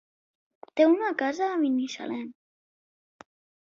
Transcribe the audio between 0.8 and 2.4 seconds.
una casa a Binissalem.